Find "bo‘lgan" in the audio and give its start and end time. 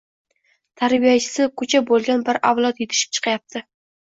1.91-2.25